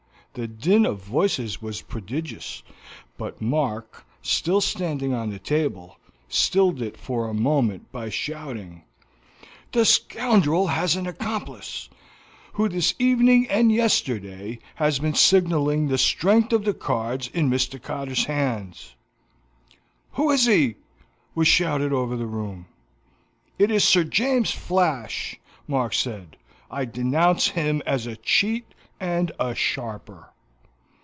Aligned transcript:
The 0.33 0.47
din 0.47 0.85
of 0.85 1.03
voices 1.03 1.61
was 1.61 1.81
prodigious, 1.81 2.63
but 3.17 3.41
Mark, 3.41 4.05
still 4.21 4.61
standing 4.61 5.13
on 5.13 5.29
the 5.29 5.39
table, 5.39 5.99
stilled 6.29 6.81
it 6.81 6.95
for 6.95 7.27
a 7.27 7.33
moment 7.33 7.91
by 7.91 8.07
shouting: 8.07 8.85
"The 9.73 9.83
scoundrel 9.83 10.67
has 10.67 10.95
an 10.95 11.05
accomplice, 11.05 11.89
who 12.53 12.69
this 12.69 12.95
evening 12.97 13.45
and 13.49 13.73
yesterday 13.73 14.59
has 14.75 14.99
been 14.99 15.15
signaling 15.15 15.89
the 15.89 15.97
strength 15.97 16.53
of 16.53 16.63
the 16.63 16.73
cards 16.73 17.27
in 17.33 17.49
Mr. 17.49 17.81
Cotter's 17.81 18.23
hands." 18.23 18.95
"Who 20.13 20.31
is 20.31 20.45
he?" 20.45 20.75
was 21.35 21.49
shouted 21.49 21.91
over 21.91 22.15
the 22.15 22.25
room. 22.25 22.67
"It 23.59 23.69
is 23.69 23.83
Sir 23.83 24.05
James 24.05 24.51
Flash," 24.51 25.41
Mark 25.67 25.93
said. 25.93 26.37
"I 26.71 26.85
denounce 26.85 27.49
him 27.49 27.81
as 27.85 28.07
a 28.07 28.15
cheat 28.15 28.63
and 29.03 29.31
a 29.39 29.55
sharper." 29.55 30.29